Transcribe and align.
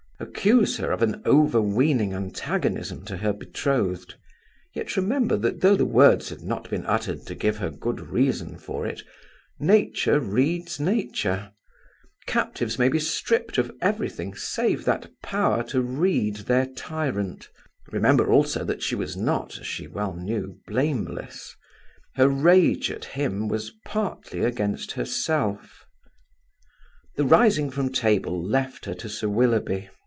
Accuse 0.21 0.77
her 0.77 0.91
of 0.91 1.01
an 1.01 1.19
overweening 1.25 2.13
antagonism 2.13 3.03
to 3.05 3.17
her 3.17 3.33
betrothed; 3.33 4.13
yet 4.75 4.95
remember 4.95 5.35
that 5.35 5.61
though 5.61 5.75
the 5.75 5.83
words 5.85 6.29
had 6.29 6.43
not 6.43 6.69
been 6.69 6.85
uttered 6.85 7.25
to 7.25 7.33
give 7.33 7.57
her 7.57 7.71
good 7.71 7.99
reason 8.09 8.59
for 8.59 8.85
it, 8.85 9.01
nature 9.59 10.19
reads 10.19 10.79
nature; 10.79 11.53
captives 12.27 12.77
may 12.77 12.87
be 12.87 12.99
stript 12.99 13.57
of 13.57 13.71
everything 13.81 14.35
save 14.35 14.85
that 14.85 15.09
power 15.23 15.63
to 15.63 15.81
read 15.81 16.35
their 16.45 16.67
tyrant; 16.67 17.49
remember 17.87 18.31
also 18.31 18.63
that 18.63 18.83
she 18.83 18.93
was 18.93 19.17
not, 19.17 19.57
as 19.57 19.65
she 19.65 19.87
well 19.87 20.13
knew, 20.13 20.59
blameless; 20.67 21.55
her 22.13 22.29
rage 22.29 22.91
at 22.91 23.05
him 23.05 23.47
was 23.47 23.71
partly 23.85 24.41
against 24.43 24.91
herself. 24.91 25.87
The 27.15 27.25
rising 27.25 27.71
from 27.71 27.91
table 27.91 28.39
left 28.39 28.85
her 28.85 28.93
to 28.93 29.09
Sir 29.09 29.27
Willoughby. 29.27 29.89